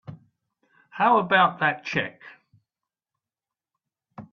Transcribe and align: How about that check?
How 0.89 1.19
about 1.19 1.59
that 1.59 1.85
check? 1.85 2.19